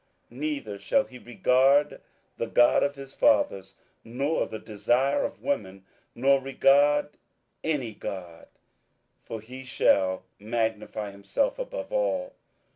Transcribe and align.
27:011:037 0.31 0.39
Neither 0.41 0.77
shall 0.79 1.03
he 1.03 1.19
regard 1.19 2.01
the 2.37 2.47
God 2.47 2.81
of 2.81 2.95
his 2.95 3.13
fathers, 3.13 3.75
nor 4.03 4.47
the 4.47 4.57
desire 4.57 5.23
of 5.23 5.43
women, 5.43 5.85
nor 6.15 6.41
regard 6.41 7.09
any 7.63 7.93
god: 7.93 8.47
for 9.21 9.39
he 9.41 9.63
shall 9.63 10.23
magnify 10.39 11.11
himself 11.11 11.59
above 11.59 11.93
all. 11.93 12.33